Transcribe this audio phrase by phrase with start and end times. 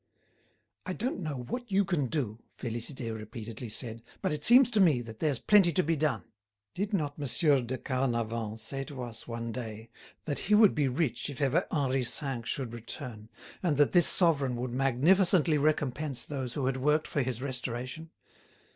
[0.87, 4.99] "I don't know what you can do," Félicité repeatedly said, "but it seems to me
[5.03, 6.23] that there's plenty to be done.
[6.73, 9.91] Did not Monsieur de Carnavant say to us one day
[10.25, 12.41] that he would be rich if ever Henri V.
[12.45, 13.29] should return,
[13.61, 18.09] and that this sovereign would magnificently recompense those who had worked for his restoration?